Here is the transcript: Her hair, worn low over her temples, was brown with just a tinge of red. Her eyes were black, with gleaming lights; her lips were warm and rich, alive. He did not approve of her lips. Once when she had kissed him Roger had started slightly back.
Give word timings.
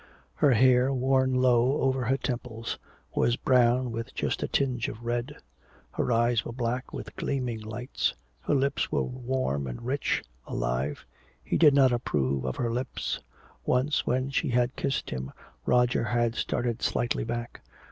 Her 0.33 0.53
hair, 0.53 0.91
worn 0.91 1.31
low 1.35 1.79
over 1.79 2.05
her 2.05 2.17
temples, 2.17 2.79
was 3.13 3.35
brown 3.35 3.91
with 3.91 4.15
just 4.15 4.41
a 4.41 4.47
tinge 4.47 4.87
of 4.87 5.03
red. 5.05 5.35
Her 5.91 6.11
eyes 6.11 6.43
were 6.43 6.51
black, 6.51 6.91
with 6.91 7.15
gleaming 7.15 7.59
lights; 7.59 8.15
her 8.39 8.55
lips 8.55 8.91
were 8.91 9.03
warm 9.03 9.67
and 9.67 9.83
rich, 9.83 10.23
alive. 10.47 11.05
He 11.43 11.55
did 11.55 11.75
not 11.75 11.91
approve 11.93 12.45
of 12.45 12.55
her 12.55 12.71
lips. 12.73 13.19
Once 13.63 14.07
when 14.07 14.31
she 14.31 14.49
had 14.49 14.75
kissed 14.75 15.11
him 15.11 15.33
Roger 15.67 16.05
had 16.05 16.33
started 16.33 16.81
slightly 16.81 17.23
back. 17.23 17.61